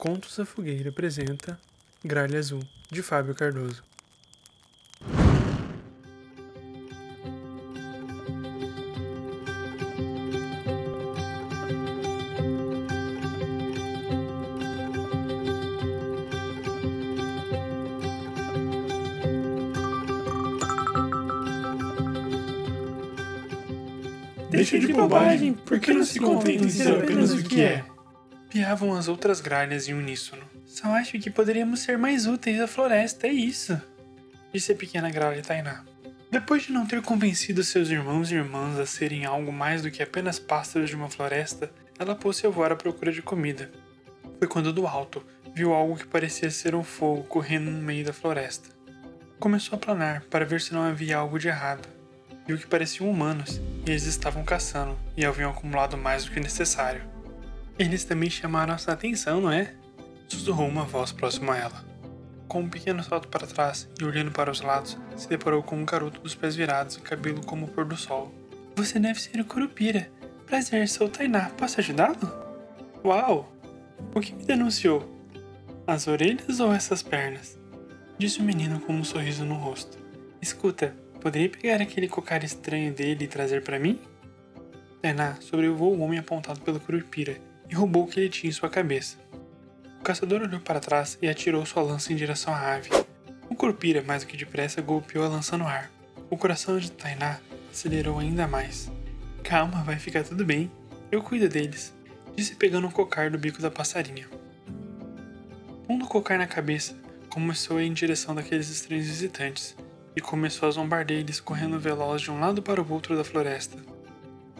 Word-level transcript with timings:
Contos 0.00 0.34
da 0.38 0.46
Fogueira 0.46 0.88
apresenta 0.88 1.60
Gralha 2.02 2.38
Azul, 2.38 2.62
de 2.90 3.02
Fábio 3.02 3.34
Cardoso. 3.34 3.82
Deixa 24.48 24.78
de 24.78 24.94
bobagem, 24.94 25.52
por 25.52 25.78
que 25.78 25.92
não 25.92 26.02
se 26.02 26.18
contenta 26.18 26.64
em 26.64 26.70
ser 26.70 26.90
apenas 26.90 27.32
o 27.32 27.44
que 27.44 27.60
é? 27.60 27.89
Piavam 28.50 28.96
as 28.96 29.06
outras 29.06 29.40
gralhas 29.40 29.88
em 29.88 29.94
uníssono. 29.94 30.42
Só 30.66 30.88
acho 30.88 31.20
que 31.20 31.30
poderíamos 31.30 31.80
ser 31.80 31.96
mais 31.96 32.26
úteis 32.26 32.60
à 32.60 32.66
floresta, 32.66 33.28
é 33.28 33.32
isso. 33.32 33.80
Disse 34.52 34.72
a 34.72 34.74
pequena 34.74 35.08
gralha 35.08 35.40
Tainá. 35.40 35.84
Depois 36.28 36.64
de 36.64 36.72
não 36.72 36.84
ter 36.84 37.00
convencido 37.00 37.62
seus 37.62 37.90
irmãos 37.90 38.32
e 38.32 38.34
irmãs 38.34 38.76
a 38.76 38.84
serem 38.84 39.24
algo 39.24 39.52
mais 39.52 39.82
do 39.82 39.90
que 39.90 40.02
apenas 40.02 40.40
pássaros 40.40 40.90
de 40.90 40.96
uma 40.96 41.08
floresta, 41.08 41.70
ela 41.96 42.16
pôs-se 42.16 42.44
a 42.44 42.50
voar 42.50 42.72
à 42.72 42.76
procura 42.76 43.12
de 43.12 43.22
comida. 43.22 43.70
Foi 44.40 44.48
quando 44.48 44.72
do 44.72 44.84
alto 44.84 45.24
viu 45.54 45.72
algo 45.72 45.96
que 45.96 46.06
parecia 46.06 46.50
ser 46.50 46.74
um 46.74 46.82
fogo 46.82 47.22
correndo 47.24 47.70
no 47.70 47.80
meio 47.80 48.04
da 48.04 48.12
floresta. 48.12 48.68
Começou 49.38 49.76
a 49.76 49.80
planar 49.80 50.22
para 50.24 50.44
ver 50.44 50.60
se 50.60 50.74
não 50.74 50.82
havia 50.82 51.18
algo 51.18 51.38
de 51.38 51.46
errado. 51.46 51.88
Viu 52.48 52.58
que 52.58 52.66
pareciam 52.66 53.08
humanos 53.08 53.60
e 53.86 53.90
eles 53.90 54.06
estavam 54.06 54.42
caçando 54.42 54.98
e 55.16 55.24
haviam 55.24 55.52
acumulado 55.52 55.96
mais 55.96 56.24
do 56.24 56.32
que 56.32 56.40
necessário. 56.40 57.19
Eles 57.80 58.04
também 58.04 58.28
chamaram 58.28 58.76
sua 58.76 58.92
atenção, 58.92 59.40
não 59.40 59.50
é? 59.50 59.72
Sussurrou 60.28 60.68
uma 60.68 60.84
voz 60.84 61.12
próxima 61.12 61.54
a 61.54 61.56
ela. 61.56 61.84
Com 62.46 62.60
um 62.60 62.68
pequeno 62.68 63.02
salto 63.02 63.28
para 63.28 63.46
trás 63.46 63.88
e 63.98 64.04
olhando 64.04 64.30
para 64.30 64.50
os 64.50 64.60
lados, 64.60 64.98
se 65.16 65.26
deparou 65.26 65.62
com 65.62 65.76
um 65.76 65.86
garoto 65.86 66.20
dos 66.20 66.34
pés 66.34 66.54
virados 66.54 66.96
e 66.96 67.00
cabelo 67.00 67.40
como 67.42 67.64
o 67.64 67.68
pôr 67.70 67.86
do 67.86 67.96
sol. 67.96 68.34
Você 68.76 68.98
deve 68.98 69.18
ser 69.18 69.40
o 69.40 69.46
Curupira. 69.46 70.10
Prazer, 70.44 70.86
sou 70.90 71.06
o 71.06 71.10
Tainá. 71.10 71.48
Posso 71.56 71.80
ajudá-lo? 71.80 72.18
Uau! 73.02 73.50
O 74.14 74.20
que 74.20 74.34
me 74.34 74.44
denunciou? 74.44 75.10
As 75.86 76.06
orelhas 76.06 76.60
ou 76.60 76.74
essas 76.74 77.02
pernas? 77.02 77.58
Disse 78.18 78.40
o 78.40 78.44
menino 78.44 78.78
com 78.80 78.92
um 78.92 79.02
sorriso 79.02 79.46
no 79.46 79.54
rosto. 79.54 79.96
Escuta, 80.42 80.94
poderia 81.18 81.48
pegar 81.48 81.80
aquele 81.80 82.08
cocar 82.08 82.44
estranho 82.44 82.92
dele 82.92 83.24
e 83.24 83.28
trazer 83.28 83.64
para 83.64 83.78
mim? 83.78 83.98
Tainá 85.00 85.36
sobrevoou 85.40 85.96
o 85.96 86.00
homem 86.00 86.18
apontado 86.18 86.60
pelo 86.60 86.78
Curupira 86.78 87.48
e 87.70 87.74
roubou 87.74 88.04
o 88.04 88.06
que 88.06 88.18
ele 88.18 88.28
tinha 88.28 88.50
em 88.50 88.52
sua 88.52 88.68
cabeça. 88.68 89.16
O 90.00 90.02
caçador 90.02 90.42
olhou 90.42 90.60
para 90.60 90.80
trás 90.80 91.16
e 91.22 91.28
atirou 91.28 91.64
sua 91.64 91.82
lança 91.82 92.12
em 92.12 92.16
direção 92.16 92.52
à 92.52 92.74
ave. 92.74 92.90
O 93.48 93.54
Curupira, 93.54 94.02
mais 94.02 94.22
do 94.22 94.26
que 94.26 94.36
depressa, 94.36 94.80
golpeou 94.80 95.24
a 95.24 95.28
lança 95.28 95.56
no 95.56 95.66
ar. 95.66 95.90
O 96.28 96.36
coração 96.36 96.78
de 96.78 96.90
Tainá 96.90 97.38
acelerou 97.70 98.18
ainda 98.18 98.46
mais. 98.46 98.90
Calma, 99.42 99.82
vai 99.82 99.98
ficar 99.98 100.24
tudo 100.24 100.44
bem. 100.44 100.70
Eu 101.12 101.22
cuido 101.22 101.48
deles, 101.48 101.94
disse 102.36 102.54
pegando 102.54 102.86
o 102.86 102.92
cocar 102.92 103.30
do 103.30 103.38
bico 103.38 103.60
da 103.60 103.70
passarinha. 103.70 104.28
Pondo 105.86 106.04
o 106.04 106.08
cocar 106.08 106.38
na 106.38 106.46
cabeça, 106.46 106.96
começou 107.28 107.78
a 107.78 107.82
ir 107.82 107.86
em 107.86 107.92
direção 107.92 108.34
daqueles 108.34 108.68
estranhos 108.68 109.06
visitantes 109.06 109.76
e 110.14 110.20
começou 110.20 110.68
a 110.68 110.72
zombar 110.72 111.04
deles 111.04 111.40
correndo 111.40 111.78
veloz 111.78 112.22
de 112.22 112.30
um 112.30 112.40
lado 112.40 112.62
para 112.62 112.80
o 112.80 112.92
outro 112.92 113.16
da 113.16 113.24
floresta. 113.24 113.76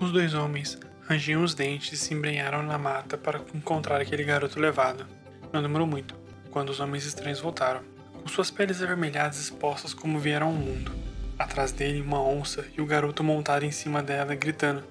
Os 0.01 0.13
dois 0.13 0.35
homens 0.35 0.79
rangiam 1.11 1.43
os 1.43 1.55
dentes 1.55 1.93
e 1.93 1.97
se 1.97 2.15
embrenharam 2.15 2.63
na 2.63 2.79
mata 2.79 3.19
para 3.19 3.41
encontrar 3.53 4.01
aquele 4.01 4.23
garoto 4.23 4.61
levado. 4.61 5.05
Não 5.53 5.61
demorou 5.61 5.85
muito, 5.85 6.15
quando 6.53 6.71
os 6.71 6.79
homens 6.79 7.05
estranhos 7.05 7.41
voltaram, 7.41 7.81
com 8.15 8.29
suas 8.29 8.49
peles 8.49 8.81
avermelhadas 8.81 9.41
expostas 9.41 9.93
como 9.93 10.21
vieram 10.21 10.47
ao 10.47 10.53
mundo. 10.53 10.93
Atrás 11.37 11.73
dele, 11.73 12.01
uma 12.01 12.23
onça 12.23 12.65
e 12.79 12.81
o 12.81 12.87
garoto 12.87 13.25
montado 13.25 13.65
em 13.65 13.73
cima 13.73 14.01
dela, 14.01 14.37
gritando: 14.37 14.85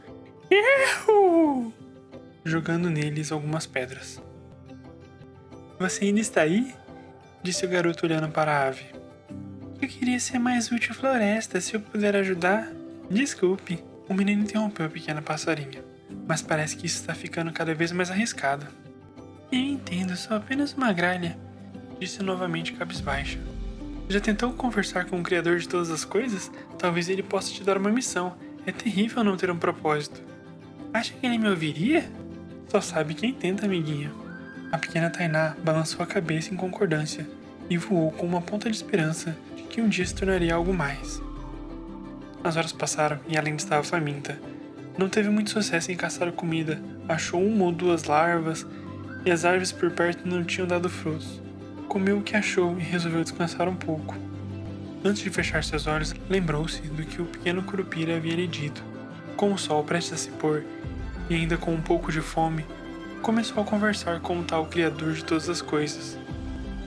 Erro! 0.51 1.73
Jogando 2.43 2.89
neles 2.89 3.31
algumas 3.31 3.65
pedras. 3.65 4.21
Você 5.79 6.03
ainda 6.03 6.19
está 6.19 6.41
aí? 6.41 6.75
Disse 7.41 7.65
o 7.65 7.69
garoto 7.69 8.05
olhando 8.05 8.27
para 8.27 8.51
a 8.51 8.67
ave. 8.67 8.87
Eu 9.81 9.87
queria 9.87 10.19
ser 10.19 10.37
mais 10.37 10.69
útil 10.69 10.91
à 10.91 10.95
floresta, 10.95 11.61
se 11.61 11.75
eu 11.75 11.79
puder 11.79 12.13
ajudar. 12.17 12.69
Desculpe. 13.09 13.81
O 14.09 14.13
menino 14.13 14.41
interrompeu 14.41 14.87
a 14.87 14.89
pequena 14.89 15.21
passarinha, 15.21 15.83
mas 16.29 16.43
parece 16.43 16.77
que 16.77 16.85
isso 16.85 16.97
está 16.97 17.15
ficando 17.15 17.51
cada 17.51 17.73
vez 17.73 17.91
mais 17.91 18.11
arriscado. 18.11 18.67
Eu 19.51 19.57
entendo, 19.57 20.15
sou 20.15 20.37
apenas 20.37 20.73
uma 20.73 20.93
gralha, 20.93 21.35
disse 21.99 22.21
novamente 22.21 22.73
cabisbaixa. 22.73 23.39
Já 24.07 24.19
tentou 24.19 24.53
conversar 24.53 25.05
com 25.05 25.19
o 25.19 25.23
Criador 25.23 25.57
de 25.57 25.67
todas 25.67 25.89
as 25.89 26.05
coisas? 26.05 26.51
Talvez 26.77 27.09
ele 27.09 27.23
possa 27.23 27.51
te 27.51 27.63
dar 27.63 27.77
uma 27.77 27.89
missão. 27.89 28.37
É 28.63 28.71
terrível 28.71 29.23
não 29.23 29.35
ter 29.35 29.49
um 29.49 29.57
propósito. 29.57 30.21
Acha 30.93 31.13
que 31.13 31.25
ele 31.25 31.39
me 31.39 31.49
ouviria? 31.49 32.07
Só 32.67 32.79
sabe 32.79 33.15
quem 33.15 33.33
tenta, 33.33 33.65
amiguinha. 33.65 34.11
A 34.71 34.77
pequena 34.77 35.09
Tainá 35.09 35.55
balançou 35.63 36.03
a 36.03 36.07
cabeça 36.07 36.53
em 36.53 36.57
concordância 36.57 37.27
e 37.67 37.75
voou 37.75 38.11
com 38.11 38.27
uma 38.27 38.41
ponta 38.41 38.69
de 38.69 38.77
esperança 38.77 39.35
de 39.55 39.63
que 39.63 39.81
um 39.81 39.89
dia 39.89 40.05
se 40.05 40.13
tornaria 40.13 40.53
algo 40.53 40.75
mais. 40.75 41.19
As 42.43 42.55
horas 42.55 42.71
passaram 42.71 43.19
e 43.27 43.35
ainda 43.35 43.49
estava 43.49 43.83
faminta. 43.83 44.39
Não 44.99 45.07
teve 45.07 45.29
muito 45.29 45.49
sucesso 45.49 45.89
em 45.93 45.95
caçar 45.95 46.29
comida, 46.33 46.77
achou 47.07 47.41
uma 47.41 47.63
ou 47.63 47.71
duas 47.71 48.03
larvas 48.03 48.67
e 49.25 49.31
as 49.31 49.45
árvores 49.45 49.71
por 49.71 49.89
perto 49.91 50.27
não 50.27 50.43
tinham 50.43 50.67
dado 50.67 50.89
frutos. 50.89 51.41
Comeu 51.87 52.17
o 52.17 52.21
que 52.21 52.35
achou 52.35 52.77
e 52.77 52.81
resolveu 52.81 53.23
descansar 53.23 53.69
um 53.69 53.77
pouco. 53.77 54.13
Antes 55.01 55.23
de 55.23 55.29
fechar 55.29 55.63
seus 55.63 55.87
olhos, 55.87 56.13
lembrou-se 56.29 56.81
do 56.81 57.03
que 57.03 57.21
o 57.21 57.25
pequeno 57.25 57.63
Curupira 57.63 58.17
havia 58.17 58.35
lhe 58.35 58.45
dito. 58.45 58.83
Com 59.37 59.53
o 59.53 59.57
sol 59.57 59.85
prestes 59.85 60.11
a 60.11 60.17
se 60.17 60.31
pôr 60.31 60.65
e 61.29 61.35
ainda 61.35 61.55
com 61.55 61.73
um 61.73 61.81
pouco 61.81 62.11
de 62.11 62.19
fome, 62.19 62.65
começou 63.21 63.63
a 63.63 63.65
conversar 63.65 64.19
com 64.19 64.37
o 64.37 64.43
tal 64.43 64.65
Criador 64.65 65.13
de 65.13 65.23
todas 65.23 65.47
as 65.47 65.61
coisas. 65.61 66.17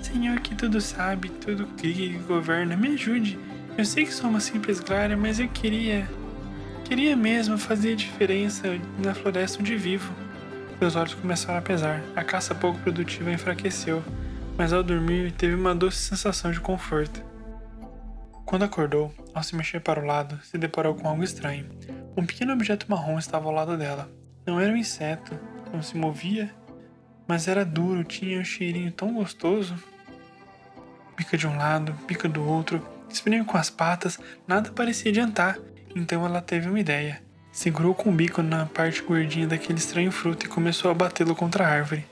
Senhor 0.03 0.39
que 0.41 0.55
tudo 0.55 0.83
sabe, 0.83 1.31
tudo 1.31 1.67
cria 1.79 2.15
e 2.15 2.19
governa, 2.19 2.77
me 2.77 2.89
ajude. 2.89 3.39
Eu 3.79 3.87
sei 3.87 4.05
que 4.05 4.12
sou 4.12 4.29
uma 4.29 4.39
simples 4.39 4.81
Clara, 4.81 5.17
mas 5.17 5.41
eu 5.41 5.49
queria. 5.49 6.06
Queria 6.92 7.16
mesmo 7.16 7.56
fazer 7.56 7.97
diferença 7.97 8.69
na 9.03 9.14
floresta 9.14 9.58
onde 9.58 9.75
vivo. 9.76 10.12
Seus 10.78 10.94
olhos 10.94 11.14
começaram 11.14 11.58
a 11.58 11.62
pesar, 11.62 12.03
a 12.14 12.22
caça 12.22 12.54
pouco 12.54 12.78
produtiva 12.80 13.32
enfraqueceu, 13.32 14.04
mas 14.58 14.75
ao 14.75 14.82
dormir 14.82 15.32
teve 15.32 15.54
uma 15.54 15.75
doce 15.75 15.97
sensação 15.97 16.50
de 16.50 16.60
conforto. 16.60 17.25
Quando 18.44 18.66
acordou, 18.66 19.10
ao 19.32 19.42
se 19.42 19.56
mexer 19.56 19.81
para 19.81 20.02
o 20.02 20.04
lado, 20.04 20.38
se 20.44 20.58
deparou 20.58 20.94
com 20.94 21.08
algo 21.08 21.25
estranho. 21.25 21.64
Um 22.14 22.26
pequeno 22.26 22.52
objeto 22.52 22.84
marrom 22.91 23.19
estava 23.19 23.47
ao 23.47 23.54
lado 23.54 23.78
dela. 23.78 24.10
Não 24.47 24.60
era 24.60 24.70
um 24.70 24.76
inseto, 24.76 25.34
não 25.72 25.82
se 25.82 25.97
movia, 25.97 26.54
mas 27.26 27.48
era 27.48 27.64
duro, 27.64 28.04
tinha 28.04 28.38
um 28.38 28.44
cheirinho 28.44 28.92
tão 28.92 29.14
gostoso. 29.14 29.75
Pica 31.16 31.38
de 31.38 31.47
um 31.47 31.56
lado, 31.56 31.94
pica 32.06 32.28
do 32.28 32.47
outro, 32.47 32.86
espremia 33.08 33.44
com 33.44 33.56
as 33.56 33.70
patas, 33.70 34.20
nada 34.47 34.70
parecia 34.72 35.10
adiantar. 35.10 35.56
Então 35.94 36.25
ela 36.25 36.41
teve 36.41 36.69
uma 36.69 36.80
ideia. 36.80 37.22
Segurou 37.53 37.94
com 37.94 38.10
o 38.10 38.14
bico 38.14 38.42
na 38.42 38.66
parte 38.66 39.03
gordinha 39.03 39.47
daquele 39.47 39.78
estranho 39.78 40.10
fruto 40.10 40.47
e 40.47 40.48
começou 40.48 40.91
a 40.91 40.94
batê-lo 40.94 41.36
contra 41.36 41.66
a 41.66 41.69
árvore. 41.69 42.06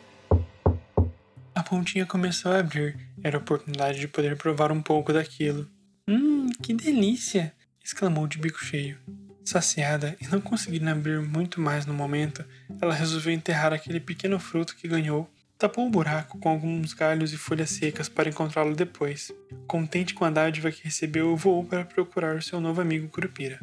A 1.54 1.62
pontinha 1.62 2.04
começou 2.04 2.52
a 2.52 2.58
abrir. 2.58 2.98
Era 3.22 3.38
a 3.38 3.40
oportunidade 3.40 3.98
de 3.98 4.08
poder 4.08 4.36
provar 4.36 4.70
um 4.70 4.82
pouco 4.82 5.12
daquilo. 5.12 5.68
Hum, 6.08 6.50
que 6.62 6.74
delícia! 6.74 7.52
exclamou 7.82 8.26
de 8.26 8.38
bico 8.38 8.62
cheio. 8.62 8.98
Saciada 9.44 10.16
e 10.20 10.28
não 10.28 10.40
conseguindo 10.40 10.88
abrir 10.88 11.20
muito 11.20 11.60
mais 11.60 11.86
no 11.86 11.94
momento, 11.94 12.44
ela 12.80 12.94
resolveu 12.94 13.32
enterrar 13.32 13.72
aquele 13.72 13.98
pequeno 13.98 14.38
fruto 14.38 14.76
que 14.76 14.86
ganhou, 14.86 15.28
tapou 15.60 15.86
o 15.86 15.90
buraco 15.90 16.38
com 16.38 16.48
alguns 16.48 16.94
galhos 16.94 17.34
e 17.34 17.36
folhas 17.36 17.68
secas 17.68 18.08
para 18.08 18.30
encontrá-lo 18.30 18.74
depois. 18.74 19.30
Contente 19.66 20.14
com 20.14 20.24
a 20.24 20.30
dádiva 20.30 20.72
que 20.72 20.84
recebeu, 20.84 21.36
voou 21.36 21.62
para 21.62 21.84
procurar 21.84 22.42
seu 22.42 22.58
novo 22.62 22.80
amigo 22.80 23.08
Curupira. 23.08 23.60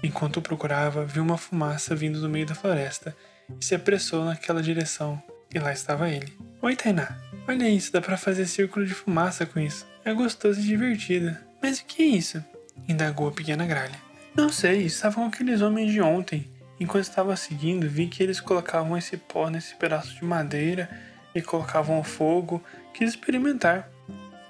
Enquanto 0.00 0.36
o 0.36 0.42
procurava, 0.42 1.04
viu 1.04 1.24
uma 1.24 1.36
fumaça 1.36 1.96
vindo 1.96 2.20
do 2.20 2.28
meio 2.28 2.46
da 2.46 2.54
floresta 2.54 3.16
e 3.60 3.64
se 3.64 3.74
apressou 3.74 4.24
naquela 4.24 4.62
direção, 4.62 5.20
e 5.52 5.58
lá 5.58 5.72
estava 5.72 6.08
ele. 6.08 6.32
Oi, 6.62 6.76
Tainá. 6.76 7.18
Olha 7.48 7.68
isso, 7.68 7.92
dá 7.92 8.00
para 8.00 8.16
fazer 8.16 8.46
círculo 8.46 8.86
de 8.86 8.94
fumaça 8.94 9.44
com 9.44 9.58
isso. 9.58 9.84
É 10.04 10.14
gostoso 10.14 10.60
e 10.60 10.64
divertido. 10.64 11.36
Mas 11.60 11.80
o 11.80 11.84
que 11.84 12.02
é 12.02 12.06
isso? 12.06 12.42
Indagou 12.88 13.26
a 13.26 13.32
pequena 13.32 13.66
gralha. 13.66 14.00
Não 14.36 14.50
sei, 14.50 14.82
estavam 14.82 15.26
aqueles 15.26 15.62
homens 15.62 15.90
de 15.90 16.00
ontem. 16.00 16.48
Enquanto 16.80 17.04
estava 17.04 17.36
seguindo, 17.36 17.86
vi 17.86 18.06
que 18.06 18.22
eles 18.22 18.40
colocavam 18.40 18.96
esse 18.96 19.14
pó 19.18 19.50
nesse 19.50 19.74
pedaço 19.74 20.14
de 20.14 20.24
madeira 20.24 20.88
e 21.34 21.42
colocavam 21.42 22.02
fogo. 22.02 22.62
Quis 22.94 23.10
experimentar. 23.10 23.86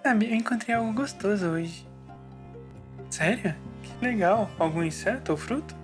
Sabe, 0.00 0.31
eu 0.31 0.37
encontrei 0.37 0.77
algo 0.77 0.93
gostoso 0.93 1.49
hoje. 1.49 1.85
Sério? 3.11 3.53
Que 3.82 4.05
legal. 4.05 4.49
Algum 4.61 4.85
inseto 4.85 5.32
ou 5.32 5.37
fruto? 5.37 5.75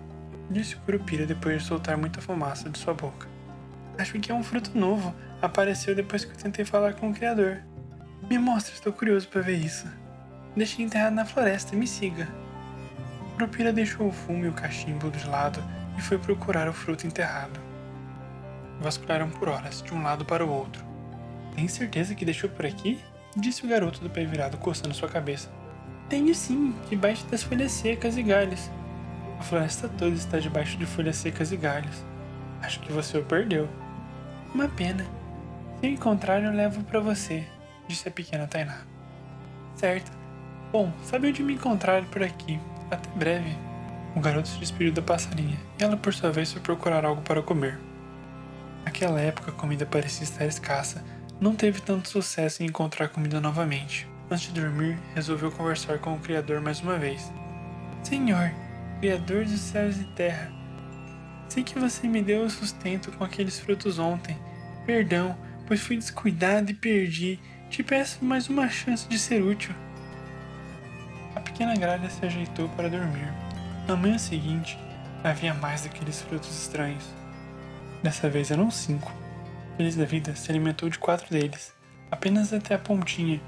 Disse 0.49 0.77
o 0.77 0.79
Curupira 0.79 1.27
depois 1.27 1.61
de 1.61 1.69
soltar 1.69 1.99
muita 1.99 2.23
fumaça 2.23 2.71
de 2.71 2.79
sua 2.79 2.95
boca. 2.95 3.27
Acho 3.99 4.17
que 4.21 4.31
é 4.31 4.35
um 4.35 4.45
fruto 4.45 4.79
novo. 4.79 5.13
Apareceu 5.43 5.97
depois 5.97 6.25
que 6.25 6.31
eu 6.31 6.37
tentei 6.37 6.65
falar 6.65 6.95
com 6.95 7.11
o 7.11 7.15
criador. 7.15 7.61
Me 8.31 8.39
mostra, 8.39 8.73
estou 8.73 8.93
curioso 8.93 9.27
para 9.27 9.43
ver 9.43 9.57
isso. 9.57 9.89
Deixei 10.57 10.85
enterrado 10.85 11.15
na 11.15 11.25
floresta, 11.25 11.75
me 11.75 11.89
siga. 11.89 12.29
Curupira 13.35 13.73
deixou 13.73 14.07
o 14.07 14.13
fumo 14.13 14.45
e 14.45 14.49
o 14.49 14.53
cachimbo 14.53 15.11
de 15.11 15.27
lado 15.27 15.61
e 15.97 16.01
foi 16.03 16.19
procurar 16.19 16.69
o 16.69 16.73
fruto 16.73 17.07
enterrado. 17.07 17.61
Vasculharam 18.81 19.31
por 19.31 19.49
horas, 19.49 19.83
de 19.83 19.95
um 19.95 20.03
lado 20.03 20.25
para 20.25 20.45
o 20.45 20.51
outro. 20.51 20.85
Tem 21.55 21.67
certeza 21.67 22.15
que 22.15 22.25
deixou 22.25 22.51
por 22.51 22.67
aqui? 22.67 23.01
Disse 23.35 23.65
o 23.65 23.69
garoto 23.69 24.01
do 24.01 24.11
pé 24.11 24.25
virado, 24.25 24.59
coçando 24.59 24.95
sua 24.95 25.09
cabeça. 25.09 25.51
Tenho 26.09 26.35
sim, 26.35 26.75
debaixo 26.89 27.27
das 27.27 27.43
folhas 27.43 27.73
secas 27.73 28.17
e 28.17 28.23
galhos. 28.23 28.71
A 29.39 29.43
floresta 29.43 29.89
toda 29.89 30.15
está 30.15 30.39
debaixo 30.39 30.77
de 30.77 30.87
folhas 30.87 31.17
secas 31.17 31.53
e 31.53 31.57
galhos. 31.57 32.05
Acho 32.63 32.81
que 32.81 32.93
você 32.93 33.19
o 33.19 33.25
perdeu. 33.25 33.69
Uma 34.55 34.69
pena. 34.69 35.05
Se 35.81 35.87
encontrar, 35.87 36.43
eu 36.43 36.53
levo 36.53 36.83
para 36.85 37.01
você, 37.01 37.45
disse 37.87 38.09
a 38.09 38.11
pequena 38.11 38.47
Tainá. 38.47 38.79
Certo. 39.75 40.11
Bom, 40.73 40.91
sabe 41.03 41.29
onde 41.29 41.43
me 41.43 41.55
encontrar 41.55 42.05
por 42.07 42.23
aqui. 42.23 42.59
Até 42.91 43.11
breve. 43.11 43.66
O 44.17 44.21
garoto 44.21 44.49
se 44.49 44.59
despediu 44.59 44.95
da 44.95 45.03
passarinha 45.03 45.59
e 45.79 45.85
ela, 45.85 45.95
por 45.95 46.15
sua 46.15 46.33
vez, 46.33 46.51
foi 46.51 46.63
procurar 46.63 47.05
algo 47.05 47.21
para 47.21 47.43
comer. 47.43 47.79
Naquela 48.83 49.21
época, 49.21 49.51
a 49.51 49.55
comida 49.55 49.85
parecia 49.85 50.25
estar 50.25 50.47
escassa. 50.47 51.05
Não 51.39 51.55
teve 51.55 51.83
tanto 51.83 52.09
sucesso 52.09 52.63
em 52.63 52.67
encontrar 52.67 53.11
comida 53.11 53.43
novamente. 53.43 54.09
Antes 54.31 54.51
de 54.51 54.59
dormir, 54.59 54.99
resolveu 55.15 55.53
conversar 55.53 55.99
com 55.99 56.15
o 56.15 56.19
Criador 56.19 56.63
mais 56.63 56.81
uma 56.81 56.97
vez. 56.97 57.31
Senhor, 58.03 58.51
Criador 59.01 59.45
dos 59.45 59.61
céus 59.61 59.99
e 59.99 60.05
terra, 60.05 60.51
sei 61.47 61.63
que 61.63 61.79
você 61.79 62.09
me 62.09 62.23
deu 62.23 62.43
o 62.43 62.51
sustento 62.51 63.13
com 63.13 63.23
aqueles 63.23 63.59
frutos 63.59 63.99
ontem. 63.99 64.39
Perdão, 64.87 65.37
pois 65.67 65.83
fui 65.83 65.97
descuidado 65.97 66.71
e 66.71 66.75
perdi. 66.75 67.39
Te 67.69 67.83
peço 67.83 68.25
mais 68.25 68.49
uma 68.49 68.71
chance 68.71 69.07
de 69.07 69.19
ser 69.19 69.43
útil. 69.43 69.75
A 71.35 71.41
pequena 71.41 71.77
gralha 71.77 72.09
se 72.09 72.25
ajeitou 72.25 72.67
para 72.71 72.89
dormir. 72.89 73.46
Na 73.87 73.95
manhã 73.95 74.19
seguinte, 74.19 74.77
havia 75.23 75.55
mais 75.55 75.83
daqueles 75.83 76.21
frutos 76.21 76.51
estranhos. 76.51 77.05
Dessa 78.03 78.29
vez 78.29 78.51
eram 78.51 78.69
cinco. 78.69 79.13
Feliz 79.77 79.95
da 79.95 80.05
vida 80.05 80.35
se 80.35 80.51
alimentou 80.51 80.91
de 80.91 80.99
quatro 80.99 81.31
deles, 81.31 81.73
apenas 82.11 82.53
até 82.53 82.75
a 82.75 82.79
pontinha, 82.79 83.41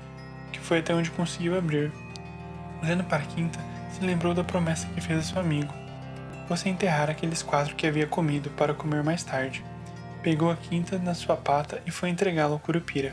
que 0.52 0.60
foi 0.60 0.78
até 0.78 0.94
onde 0.94 1.10
conseguiu 1.10 1.58
abrir. 1.58 1.90
Olhando 2.80 3.02
para 3.02 3.24
a 3.24 3.26
quinta, 3.26 3.58
se 3.90 4.00
lembrou 4.06 4.32
da 4.32 4.44
promessa 4.44 4.86
que 4.94 5.00
fez 5.00 5.18
a 5.18 5.22
seu 5.22 5.40
amigo. 5.40 5.74
Você 6.48 6.68
enterrar 6.68 7.10
aqueles 7.10 7.42
quatro 7.42 7.74
que 7.74 7.86
havia 7.86 8.06
comido 8.06 8.48
para 8.50 8.72
comer 8.72 9.02
mais 9.02 9.24
tarde. 9.24 9.64
Pegou 10.22 10.52
a 10.52 10.56
quinta 10.56 10.98
na 10.98 11.14
sua 11.14 11.36
pata 11.36 11.82
e 11.84 11.90
foi 11.90 12.10
entregá-la 12.10 12.52
ao 12.52 12.60
Curupira. 12.60 13.12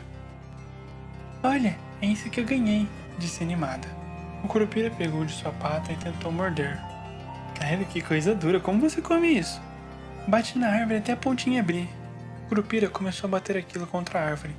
Olha, 1.42 1.76
é 2.04 2.06
isso 2.06 2.30
que 2.30 2.40
eu 2.40 2.46
ganhei, 2.46 2.88
disse 3.18 3.44
animada. 3.44 3.88
O 4.44 4.48
Curupira 4.48 4.92
pegou 4.92 5.26
de 5.26 5.34
sua 5.34 5.52
pata 5.54 5.92
e 5.92 5.96
tentou 5.96 6.32
morder, 6.32 6.80
Carrega, 7.66 7.86
que 7.86 8.00
coisa 8.00 8.36
dura. 8.36 8.60
Como 8.60 8.80
você 8.80 9.02
come 9.02 9.40
isso? 9.40 9.60
Bate 10.28 10.60
na 10.60 10.70
árvore 10.70 11.00
até 11.00 11.14
a 11.14 11.18
pontinha 11.18 11.62
abrir. 11.62 11.90
Curupira 12.48 12.88
começou 12.88 13.28
a 13.28 13.32
bater 13.32 13.58
aquilo 13.58 13.88
contra 13.88 14.20
a 14.20 14.24
árvore. 14.24 14.54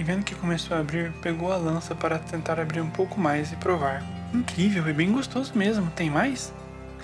E 0.00 0.02
vendo 0.02 0.24
que 0.24 0.34
começou 0.34 0.76
a 0.76 0.80
abrir, 0.80 1.12
pegou 1.22 1.52
a 1.52 1.56
lança 1.56 1.94
para 1.94 2.18
tentar 2.18 2.58
abrir 2.58 2.80
um 2.80 2.90
pouco 2.90 3.20
mais 3.20 3.52
e 3.52 3.56
provar. 3.56 4.02
Incrível 4.34 4.88
e 4.88 4.92
bem 4.92 5.12
gostoso 5.12 5.52
mesmo. 5.54 5.88
Tem 5.92 6.10
mais? 6.10 6.52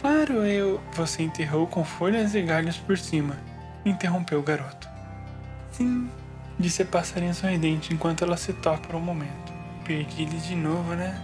Claro, 0.00 0.44
eu. 0.44 0.80
Você 0.94 1.22
enterrou 1.22 1.68
com 1.68 1.84
folhas 1.84 2.34
e 2.34 2.42
galhos 2.42 2.78
por 2.78 2.98
cima. 2.98 3.36
Interrompeu 3.84 4.40
o 4.40 4.42
garoto. 4.42 4.88
Sim, 5.70 6.10
disse 6.58 6.82
a 6.82 6.86
passarinha 6.86 7.34
sorridente 7.34 7.94
enquanto 7.94 8.24
ela 8.24 8.36
se 8.36 8.52
toca 8.52 8.88
por 8.88 8.96
um 8.96 9.00
momento. 9.00 9.52
Perdi 9.84 10.22
ele 10.22 10.38
de 10.38 10.56
novo, 10.56 10.92
né? 10.96 11.16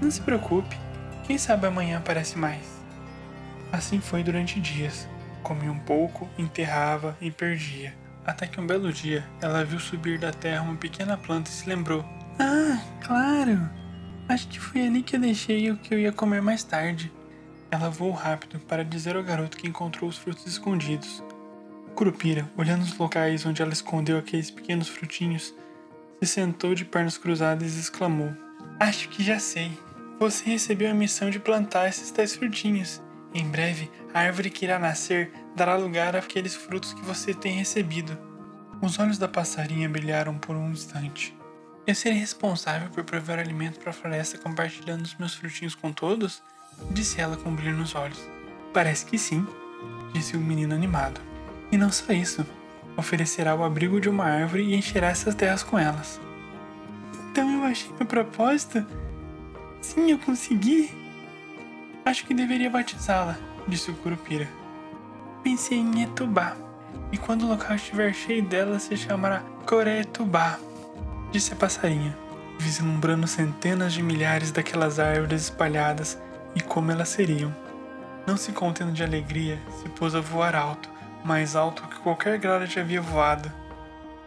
Não 0.00 0.10
se 0.10 0.22
preocupe. 0.22 0.85
Quem 1.26 1.36
sabe 1.36 1.66
amanhã 1.66 1.98
aparece 1.98 2.38
mais. 2.38 2.64
Assim 3.72 4.00
foi 4.00 4.22
durante 4.22 4.60
dias. 4.60 5.08
Comia 5.42 5.72
um 5.72 5.78
pouco, 5.78 6.28
enterrava 6.38 7.16
e 7.20 7.32
perdia. 7.32 7.92
Até 8.24 8.46
que 8.46 8.60
um 8.60 8.66
belo 8.66 8.92
dia 8.92 9.24
ela 9.40 9.64
viu 9.64 9.80
subir 9.80 10.20
da 10.20 10.32
terra 10.32 10.62
uma 10.62 10.76
pequena 10.76 11.16
planta 11.16 11.50
e 11.50 11.52
se 11.52 11.68
lembrou: 11.68 12.04
Ah, 12.38 12.80
claro! 13.04 13.68
Acho 14.28 14.46
que 14.48 14.60
foi 14.60 14.86
ali 14.86 15.02
que 15.02 15.16
eu 15.16 15.20
deixei 15.20 15.70
o 15.70 15.76
que 15.76 15.94
eu 15.94 15.98
ia 15.98 16.12
comer 16.12 16.40
mais 16.40 16.62
tarde. 16.62 17.12
Ela 17.72 17.90
voou 17.90 18.12
rápido 18.12 18.60
para 18.60 18.84
dizer 18.84 19.16
ao 19.16 19.22
garoto 19.22 19.56
que 19.56 19.68
encontrou 19.68 20.08
os 20.08 20.16
frutos 20.16 20.46
escondidos. 20.46 21.22
Curupira, 21.96 22.48
olhando 22.56 22.82
os 22.82 22.96
locais 22.96 23.44
onde 23.44 23.62
ela 23.62 23.72
escondeu 23.72 24.16
aqueles 24.16 24.50
pequenos 24.50 24.88
frutinhos, 24.88 25.52
se 26.22 26.26
sentou 26.28 26.74
de 26.74 26.84
pernas 26.84 27.18
cruzadas 27.18 27.76
e 27.76 27.80
exclamou: 27.80 28.32
Acho 28.78 29.08
que 29.08 29.24
já 29.24 29.40
sei. 29.40 29.76
Você 30.18 30.48
recebeu 30.48 30.90
a 30.90 30.94
missão 30.94 31.28
de 31.28 31.38
plantar 31.38 31.88
esses 31.88 32.10
tais 32.10 32.34
frutinhos. 32.34 33.02
Em 33.34 33.46
breve, 33.46 33.90
a 34.14 34.20
árvore 34.20 34.48
que 34.48 34.64
irá 34.64 34.78
nascer 34.78 35.30
dará 35.54 35.76
lugar 35.76 36.16
àqueles 36.16 36.54
frutos 36.54 36.94
que 36.94 37.02
você 37.02 37.34
tem 37.34 37.58
recebido. 37.58 38.16
Os 38.80 38.98
olhos 38.98 39.18
da 39.18 39.28
passarinha 39.28 39.88
brilharam 39.90 40.38
por 40.38 40.56
um 40.56 40.70
instante. 40.70 41.36
Eu 41.86 41.94
serei 41.94 42.18
responsável 42.18 42.88
por 42.88 43.04
prover 43.04 43.38
alimento 43.38 43.78
para 43.78 43.90
a 43.90 43.92
floresta 43.92 44.38
compartilhando 44.38 45.02
os 45.04 45.14
meus 45.16 45.34
frutinhos 45.34 45.74
com 45.74 45.92
todos? 45.92 46.42
Disse 46.90 47.20
ela 47.20 47.36
com 47.36 47.50
um 47.50 47.54
brilho 47.54 47.76
nos 47.76 47.94
olhos. 47.94 48.20
Parece 48.72 49.04
que 49.04 49.18
sim, 49.18 49.46
disse 50.14 50.34
o 50.34 50.40
menino 50.40 50.74
animado. 50.74 51.20
E 51.70 51.76
não 51.76 51.92
só 51.92 52.12
isso, 52.14 52.44
oferecerá 52.96 53.54
o 53.54 53.62
abrigo 53.62 54.00
de 54.00 54.08
uma 54.08 54.24
árvore 54.24 54.62
e 54.62 54.74
encherá 54.74 55.08
essas 55.08 55.34
terras 55.34 55.62
com 55.62 55.78
elas. 55.78 56.18
Então 57.30 57.50
eu 57.52 57.64
achei 57.64 57.90
meu 57.98 58.06
propósito 58.06 58.84
Sim, 59.86 60.10
eu 60.10 60.18
consegui. 60.18 60.90
Acho 62.04 62.26
que 62.26 62.34
deveria 62.34 62.68
batizá-la, 62.68 63.38
disse 63.68 63.88
o 63.88 63.94
Curupira. 63.94 64.48
Pensei 65.44 65.78
em 65.78 66.02
Etubá, 66.02 66.56
e 67.12 67.16
quando 67.16 67.44
o 67.44 67.48
local 67.48 67.76
estiver 67.76 68.12
cheio 68.12 68.42
dela, 68.42 68.80
se 68.80 68.96
chamará 68.96 69.44
Coretubá, 69.64 70.58
disse 71.30 71.52
a 71.52 71.56
passarinha, 71.56 72.18
vislumbrando 72.58 73.28
centenas 73.28 73.92
de 73.92 74.02
milhares 74.02 74.50
daquelas 74.50 74.98
árvores 74.98 75.42
espalhadas 75.42 76.18
e 76.56 76.60
como 76.60 76.90
elas 76.90 77.10
seriam. 77.10 77.54
Não 78.26 78.36
se 78.36 78.50
contendo 78.50 78.90
de 78.90 79.04
alegria, 79.04 79.56
se 79.80 79.88
pôs 79.90 80.16
a 80.16 80.20
voar 80.20 80.56
alto, 80.56 80.90
mais 81.24 81.54
alto 81.54 81.86
que 81.86 82.00
qualquer 82.00 82.38
gralha 82.38 82.66
já 82.66 82.80
havia 82.80 83.00
voado. 83.00 83.52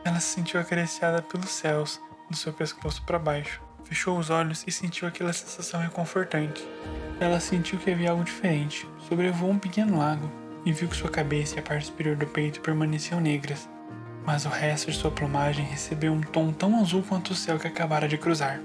Ela 0.05 0.21
se 0.21 0.35
sentiu 0.35 0.57
acariciada 0.57 1.21
pelos 1.21 1.49
céus, 1.49 1.99
do 2.29 2.37
seu 2.37 2.53
pescoço 2.53 3.03
para 3.03 3.19
baixo. 3.19 3.68
Fechou 3.89 4.19
os 4.19 4.29
olhos 4.29 4.63
e 4.67 4.71
sentiu 4.71 5.07
aquela 5.07 5.33
sensação 5.33 5.81
reconfortante. 5.81 6.63
Ela 7.19 7.39
sentiu 7.39 7.79
que 7.79 7.89
havia 7.89 8.11
algo 8.11 8.23
diferente. 8.23 8.87
Sobrevoou 9.09 9.51
um 9.51 9.57
pequeno 9.57 9.97
lago 9.97 10.31
e 10.63 10.71
viu 10.71 10.87
que 10.87 10.95
sua 10.95 11.09
cabeça 11.09 11.55
e 11.55 11.59
a 11.59 11.63
parte 11.63 11.87
superior 11.87 12.15
do 12.15 12.27
peito 12.27 12.61
permaneciam 12.61 13.19
negras, 13.19 13.67
mas 14.23 14.45
o 14.45 14.49
resto 14.49 14.91
de 14.91 14.97
sua 14.97 15.09
plumagem 15.09 15.65
recebeu 15.65 16.13
um 16.13 16.21
tom 16.21 16.51
tão 16.51 16.79
azul 16.79 17.01
quanto 17.01 17.31
o 17.31 17.35
céu 17.35 17.57
que 17.57 17.67
acabara 17.67 18.07
de 18.07 18.15
cruzar. 18.15 18.61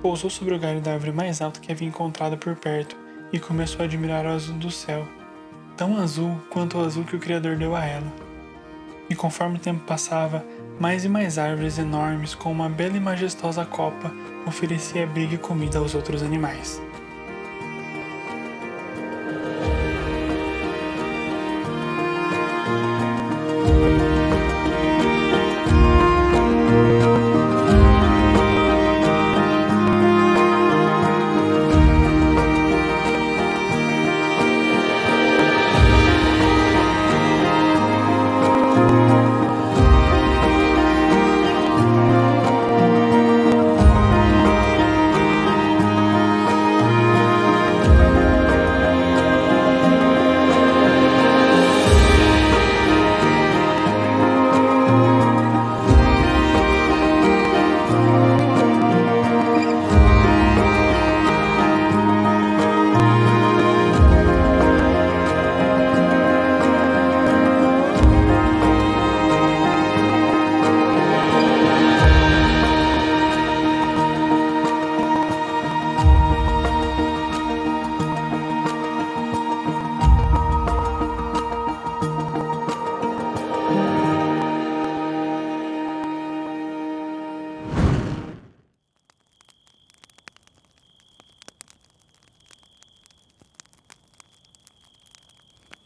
Pousou 0.00 0.30
sobre 0.30 0.54
o 0.54 0.60
galho 0.60 0.80
da 0.80 0.92
árvore 0.92 1.10
mais 1.10 1.40
alta 1.40 1.58
que 1.58 1.72
havia 1.72 1.88
encontrado 1.88 2.38
por 2.38 2.54
perto 2.54 2.96
e 3.32 3.40
começou 3.40 3.82
a 3.82 3.84
admirar 3.86 4.26
o 4.26 4.28
azul 4.28 4.56
do 4.58 4.70
céu, 4.70 5.08
tão 5.76 5.98
azul 5.98 6.40
quanto 6.50 6.78
o 6.78 6.84
azul 6.84 7.02
que 7.02 7.16
o 7.16 7.20
Criador 7.20 7.56
deu 7.56 7.74
a 7.74 7.84
ela. 7.84 8.12
E 9.10 9.14
conforme 9.16 9.56
o 9.56 9.60
tempo 9.60 9.84
passava, 9.84 10.46
mais 10.78 11.04
e 11.04 11.08
mais 11.08 11.38
árvores 11.38 11.78
enormes 11.78 12.34
com 12.34 12.52
uma 12.52 12.68
bela 12.68 12.96
e 12.96 13.00
majestosa 13.00 13.64
copa 13.64 14.12
oferecia 14.46 15.04
abrigo 15.04 15.34
e 15.34 15.38
comida 15.38 15.78
aos 15.78 15.94
outros 15.94 16.22
animais. 16.22 16.80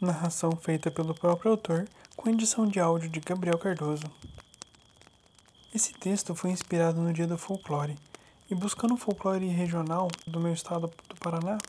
Narração 0.01 0.49
feita 0.53 0.89
pelo 0.89 1.13
próprio 1.13 1.51
autor, 1.51 1.87
com 2.17 2.27
edição 2.27 2.65
de 2.65 2.79
áudio 2.79 3.07
de 3.07 3.19
Gabriel 3.19 3.59
Cardoso. 3.59 4.05
Esse 5.75 5.93
texto 5.93 6.33
foi 6.33 6.49
inspirado 6.49 6.99
no 6.99 7.13
Dia 7.13 7.27
do 7.27 7.37
Folclore, 7.37 7.95
e 8.49 8.55
buscando 8.55 8.95
o 8.95 8.97
folclore 8.97 9.45
regional 9.45 10.07
do 10.25 10.39
meu 10.39 10.53
estado 10.53 10.91
do 11.07 11.15
Paraná, 11.19 11.59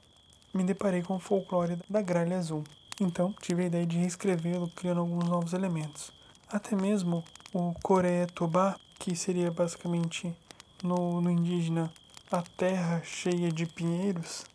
me 0.55 0.65
deparei 0.65 1.03
com 1.03 1.17
o 1.17 1.21
folclore 1.21 1.79
da 1.91 2.01
gralha 2.01 2.39
azul. 2.39 2.65
Então, 2.99 3.35
tive 3.43 3.65
a 3.65 3.67
ideia 3.67 3.87
de 3.87 3.99
reescrevê-lo 3.99 4.71
criando 4.71 5.01
alguns 5.01 5.29
novos 5.29 5.53
elementos. 5.53 6.11
Até 6.49 6.75
mesmo 6.75 7.23
o 7.53 7.75
Coreia-Tubá, 7.83 8.77
que 8.99 9.15
seria 9.15 9.51
basicamente 9.51 10.35
no, 10.83 11.21
no 11.21 11.31
indígena 11.31 11.93
a 12.31 12.41
terra 12.41 13.03
cheia 13.05 13.53
de 13.53 13.67
pinheiros, 13.67 14.47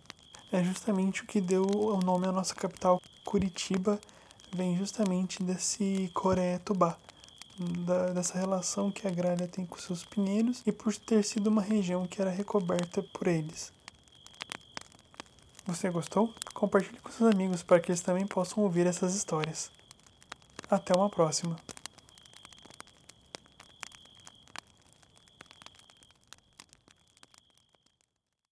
é 0.51 0.63
justamente 0.63 1.21
o 1.21 1.27
que 1.27 1.39
deu 1.39 1.63
o 1.63 1.99
nome 1.99 2.25
à 2.25 2.31
nossa 2.31 2.55
capital, 2.55 2.99
Curitiba, 3.27 3.99
vem 4.55 4.77
justamente 4.77 5.43
desse 5.43 6.09
Coreia-Tubá, 6.13 6.97
dessa 8.13 8.37
relação 8.37 8.89
que 8.89 9.05
a 9.05 9.11
gralha 9.11 9.49
tem 9.49 9.65
com 9.65 9.77
seus 9.77 10.05
pinheiros 10.05 10.63
e 10.65 10.71
por 10.71 10.95
ter 10.95 11.25
sido 11.25 11.47
uma 11.47 11.61
região 11.61 12.07
que 12.07 12.21
era 12.21 12.31
recoberta 12.31 13.03
por 13.03 13.27
eles. 13.27 13.73
Você 15.65 15.89
gostou? 15.89 16.33
Compartilhe 16.53 17.01
com 17.01 17.11
seus 17.11 17.29
amigos 17.29 17.61
para 17.61 17.81
que 17.81 17.91
eles 17.91 17.99
também 17.99 18.25
possam 18.25 18.63
ouvir 18.63 18.87
essas 18.87 19.13
histórias. 19.13 19.69
Até 20.69 20.95
uma 20.95 21.09
próxima! 21.09 21.57